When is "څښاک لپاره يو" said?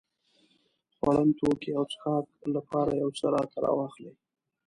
1.91-3.09